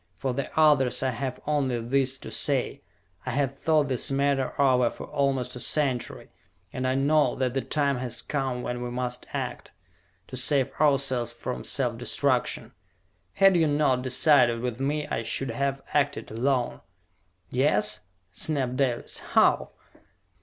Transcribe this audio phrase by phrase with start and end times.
[0.17, 2.81] For the others I have only this to say:
[3.23, 6.29] I have thought this matter over for almost a century,
[6.73, 9.69] and I know that the time has come when we must act,
[10.27, 12.71] to save ourselves from self destruction.
[13.33, 16.81] Had you not decided with me, I should have acted alone!"
[17.51, 17.99] "Yes?"
[18.31, 19.19] snapped Dalis.
[19.19, 19.69] "How?"